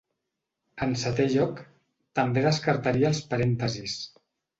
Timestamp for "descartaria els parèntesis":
2.47-3.95